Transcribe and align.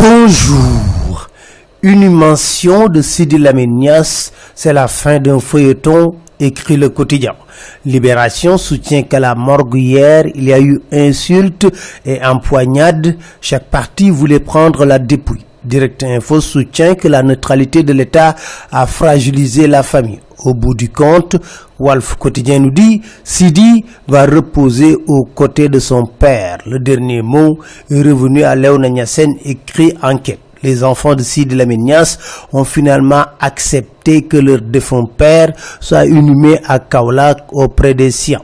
Bonjour. 0.00 1.28
Une 1.82 2.08
mention 2.08 2.88
de 2.88 3.02
Sidi 3.02 3.36
Lamenias, 3.36 4.32
c'est 4.54 4.72
la 4.72 4.88
fin 4.88 5.18
d'un 5.18 5.40
feuilleton 5.40 6.12
écrit 6.38 6.78
le 6.78 6.88
quotidien. 6.88 7.34
Libération 7.84 8.56
soutient 8.56 9.02
qu'à 9.02 9.20
la 9.20 9.34
morgue 9.34 9.74
hier, 9.74 10.24
il 10.34 10.44
y 10.44 10.54
a 10.54 10.58
eu 10.58 10.80
insultes 10.90 11.66
et 12.06 12.24
empoignades. 12.24 13.18
Chaque 13.42 13.68
parti 13.68 14.08
voulait 14.08 14.40
prendre 14.40 14.86
la 14.86 14.98
dépouille. 14.98 15.44
Direct 15.64 16.02
Info 16.02 16.40
soutient 16.40 16.94
que 16.94 17.08
la 17.08 17.22
neutralité 17.22 17.82
de 17.82 17.92
l'État 17.92 18.34
a 18.72 18.86
fragilisé 18.86 19.66
la 19.66 19.82
famille. 19.82 20.20
Au 20.44 20.54
bout 20.54 20.74
du 20.74 20.88
compte, 20.88 21.36
Wolf 21.78 22.16
Quotidien 22.16 22.60
nous 22.60 22.70
dit, 22.70 23.02
Sidi 23.24 23.84
va 24.08 24.24
reposer 24.24 24.96
aux 25.06 25.24
côtés 25.24 25.68
de 25.68 25.78
son 25.78 26.06
père. 26.06 26.58
Le 26.66 26.78
dernier 26.78 27.20
mot 27.20 27.58
est 27.90 28.02
revenu 28.02 28.42
à 28.42 28.54
Léona 28.54 28.88
Niassen, 28.88 29.34
écrit 29.44 29.92
enquête. 30.02 30.40
Les 30.62 30.84
enfants 30.84 31.14
de 31.14 31.22
Sidi 31.22 31.54
Lamignas 31.54 32.18
ont 32.52 32.64
finalement 32.64 33.24
accepté 33.40 34.22
que 34.22 34.36
leur 34.36 34.60
défunt 34.60 35.06
père 35.16 35.52
soit 35.80 36.04
inhumé 36.06 36.60
à 36.66 36.78
Kaolak 36.78 37.44
auprès 37.52 37.94
des 37.94 38.10
siens. 38.10 38.42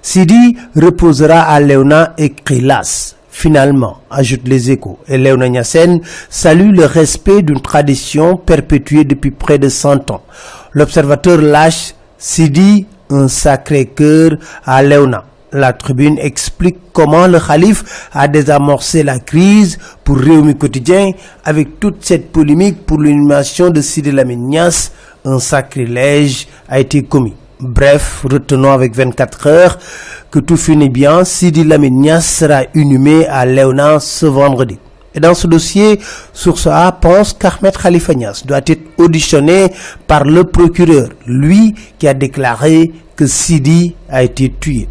Sidi 0.00 0.56
reposera 0.76 1.42
à 1.42 1.60
Léona 1.60 2.14
et 2.18 2.30
Krilas. 2.30 3.14
Finalement, 3.42 3.96
ajoute 4.08 4.46
les 4.46 4.70
échos, 4.70 5.00
et 5.08 5.18
Léona 5.18 5.48
Niassen 5.48 6.00
salue 6.30 6.70
le 6.76 6.84
respect 6.84 7.42
d'une 7.42 7.60
tradition 7.60 8.36
perpétuée 8.36 9.02
depuis 9.02 9.32
près 9.32 9.58
de 9.58 9.68
100 9.68 10.12
ans. 10.12 10.22
L'observateur 10.70 11.38
lâche 11.38 11.94
Sidi 12.18 12.86
un 13.10 13.26
sacré 13.26 13.86
cœur 13.86 14.36
à 14.64 14.80
Léona. 14.84 15.24
La 15.50 15.72
tribune 15.72 16.18
explique 16.20 16.76
comment 16.92 17.26
le 17.26 17.40
calife 17.40 18.08
a 18.12 18.28
désamorcé 18.28 19.02
la 19.02 19.18
crise 19.18 19.76
pour 20.04 20.18
Réumi 20.18 20.56
Quotidien 20.56 21.10
avec 21.44 21.80
toute 21.80 22.04
cette 22.04 22.30
polémique 22.30 22.86
pour 22.86 23.00
l'inhumation 23.00 23.70
de 23.70 23.80
Sidi 23.80 24.12
Lamignas. 24.12 24.92
Un 25.24 25.40
sacrilège 25.40 26.46
a 26.68 26.78
été 26.78 27.02
commis. 27.02 27.34
Bref, 27.62 28.24
retenons 28.28 28.72
avec 28.72 28.92
24 28.96 29.46
heures 29.46 29.78
que 30.32 30.40
tout 30.40 30.56
finit 30.56 30.88
bien. 30.88 31.22
Sidi 31.22 31.62
Lamignas 31.62 32.22
sera 32.22 32.62
inhumé 32.74 33.24
à 33.28 33.46
Léona 33.46 34.00
ce 34.00 34.26
vendredi. 34.26 34.80
Et 35.14 35.20
dans 35.20 35.34
ce 35.34 35.46
dossier, 35.46 36.00
Source 36.32 36.66
A 36.66 36.90
pense 36.90 37.32
qu'Ahmed 37.32 37.76
Khalifa 37.76 38.14
Nias 38.14 38.42
doit 38.44 38.62
être 38.66 38.82
auditionné 38.98 39.68
par 40.08 40.24
le 40.24 40.42
procureur, 40.42 41.10
lui 41.24 41.76
qui 42.00 42.08
a 42.08 42.14
déclaré 42.14 42.90
que 43.14 43.28
Sidi 43.28 43.94
a 44.10 44.24
été 44.24 44.52
tué. 44.58 44.88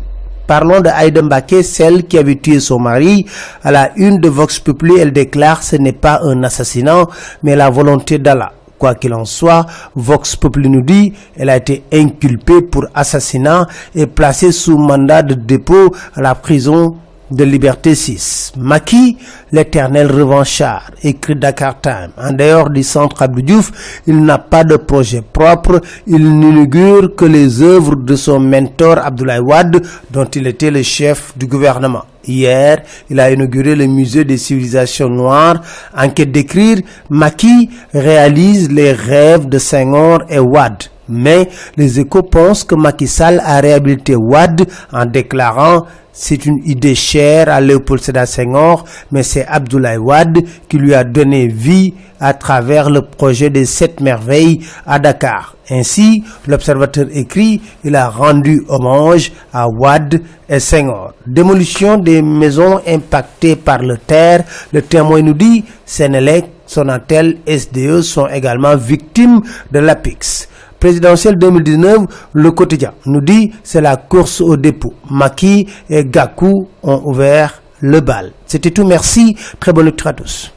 Parlons 0.47 0.80
de 0.80 0.88
Aïda 0.88 1.22
Mbake, 1.23 1.66
celle 1.66 2.05
qui 2.08 2.17
avait 2.17 2.36
tué 2.36 2.61
son 2.61 2.80
mari. 2.80 3.25
À 3.66 3.72
la 3.72 3.92
une 3.97 4.19
de 4.19 4.30
Vox 4.30 4.59
Populi, 4.59 4.94
elle 4.97 5.11
déclare 5.11 5.61
ce 5.61 5.75
n'est 5.75 5.92
pas 5.92 6.22
un 6.23 6.42
assassinat, 6.44 7.05
mais 7.44 7.58
la 7.58 7.69
volonté 7.69 8.17
d'Allah. 8.17 8.53
Quoi 8.82 8.96
qu'il 8.96 9.14
en 9.14 9.26
soit, 9.26 9.68
Vox 9.94 10.36
Populi 10.36 10.68
nous 10.68 10.82
dit 10.82 11.14
elle 11.38 11.52
a 11.52 11.58
été 11.58 11.84
inculpée 11.94 12.64
pour 12.64 12.88
assassinat 12.96 13.68
et 13.94 14.08
placée 14.08 14.52
sous 14.52 14.76
mandat 14.76 15.22
de 15.22 15.36
dépôt 15.36 15.94
à 16.16 16.22
la 16.22 16.34
prison 16.34 16.96
de 17.32 17.44
Liberté 17.44 17.96
6. 17.96 18.54
Maki, 18.58 19.18
l'éternel 19.52 20.12
revanchard, 20.12 20.92
écrit 21.02 21.36
Dakar 21.36 21.80
Time. 21.80 22.12
En 22.18 22.34
dehors 22.34 22.70
du 22.70 22.84
centre 22.84 23.22
Abdou 23.22 23.42
Diouf, 23.42 24.02
il 24.06 24.23
n'a 24.23 24.38
pas 24.38 24.64
de 24.64 24.76
projet 24.76 25.22
propre. 25.22 25.82
Il 26.06 26.38
n'inaugure 26.40 27.16
que 27.16 27.26
les 27.26 27.62
œuvres 27.62 27.96
de 27.96 28.16
son 28.16 28.40
mentor 28.40 29.00
Abdoulaye 29.00 29.40
Wade, 29.40 29.82
dont 30.12 30.26
il 30.26 30.48
était 30.48 30.72
le 30.72 30.84
chef 30.84 31.34
du 31.38 31.48
gouvernement. 31.48 32.04
Hier, 32.28 32.84
il 33.10 33.20
a 33.20 33.32
inauguré 33.32 33.76
le 33.76 33.88
musée 33.88 34.26
des 34.26 34.38
civilisations 34.38 35.10
noires. 35.10 35.61
Enquête 35.98 36.32
d'écrire, 36.32 36.80
Maki 37.10 37.70
réalise 37.94 38.70
les 38.72 38.92
rêves 38.92 39.48
de 39.48 39.58
Senghor 39.58 40.20
et 40.30 40.39
Wade. 40.39 40.91
Mais 41.11 41.49
les 41.77 41.99
échos 41.99 42.23
pensent 42.23 42.64
que 42.64 42.76
Macky 42.76 43.08
Sall 43.08 43.42
a 43.44 43.60
réhabilité 43.60 44.16
Wad 44.16 44.66
en 44.94 45.05
déclarant 45.05 45.86
c'est 46.14 46.45
une 46.45 46.60
idée 46.66 46.94
chère 46.95 47.48
à 47.49 47.61
Léopold 47.61 48.02
Sédar 48.02 48.27
Senghor, 48.27 48.83
mais 49.11 49.23
c'est 49.23 49.45
Abdoulaye 49.48 49.98
Wad 49.98 50.39
qui 50.67 50.77
lui 50.77 50.94
a 50.94 51.04
donné 51.05 51.48
vie 51.48 51.94
à 52.20 52.33
travers 52.33 52.89
le 52.89 53.02
projet 53.02 53.49
des 53.49 53.66
sept 53.66 54.02
merveilles 54.02 54.60
à 54.86 54.99
Dakar. 54.99 55.55
Ainsi, 55.70 56.23
l'observateur 56.48 57.08
écrit, 57.14 57.61
il 57.86 57.95
a 57.95 58.10
rendu 58.10 58.61
hommage 58.67 59.32
à 59.54 59.70
Wad 59.70 60.22
et 60.49 60.60
Senghor. 60.60 61.14
Démolition 61.26 61.98
des 61.98 62.22
maisons 62.22 62.82
impactées 62.86 63.55
par 63.55 63.82
le 63.82 63.98
terre. 63.98 64.43
Le 64.73 64.82
témoin 64.82 65.22
nous 65.22 65.33
dit, 65.33 65.64
Sénélec, 65.86 66.45
Sonatel, 66.67 67.38
SDE 67.48 68.02
sont 68.02 68.28
également 68.28 68.76
victimes 68.76 69.42
de 69.72 69.80
l'APIX 69.80 70.48
présidentielle 70.81 71.37
2019, 71.37 72.30
le 72.33 72.52
quotidien 72.52 72.93
nous 73.05 73.21
dit 73.21 73.52
c'est 73.64 73.81
la 73.81 73.95
course 73.95 74.42
au 74.42 74.58
dépôt. 74.58 74.93
Maki 75.09 75.67
et 75.89 76.03
Gaku 76.03 76.67
ont 76.81 77.02
ouvert 77.05 77.61
le 77.80 78.02
bal. 78.02 78.31
C'était 78.47 78.71
tout, 78.71 78.86
merci, 78.86 79.37
très 79.59 79.71
bonne 79.71 79.86
lecture 79.86 80.08
à 80.08 80.14
tous. 80.14 80.49